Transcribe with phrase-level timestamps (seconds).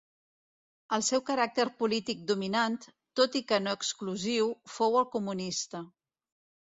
[0.95, 2.79] El seu caràcter polític dominant,
[3.21, 5.83] tot i que no exclusiu, fou el comunista.